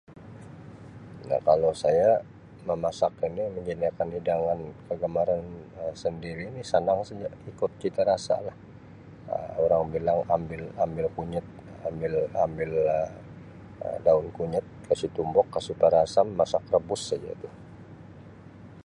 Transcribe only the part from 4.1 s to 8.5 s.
hidangan kegemaran Um sendiri ni senang saja ikut citarasa